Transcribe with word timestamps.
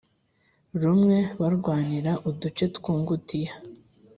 rumwe 0.81 1.17
barwanira 1.39 2.11
uduce 2.29 2.65
tw' 2.75 2.87
ungutiya 2.93 3.53